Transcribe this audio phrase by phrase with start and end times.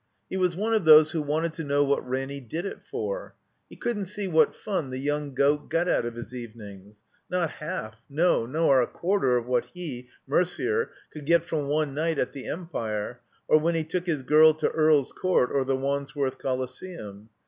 [0.31, 3.35] He was one of those who wanted to know what Ranny did it for.
[3.69, 7.01] He couldn't see what fxm the young goat got out of his evenings.
[7.29, 12.17] Not half, no, nor a quarter of what he, Merder, could get from one night
[12.17, 15.11] at the Empire or when he took his girl to 22 THE COMBINED MAZE Earl's
[15.11, 17.29] Court or the Wandsworth Coliseum.